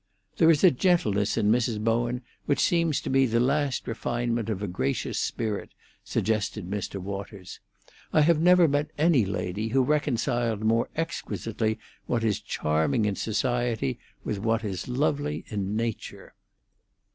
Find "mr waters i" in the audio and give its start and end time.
6.67-8.21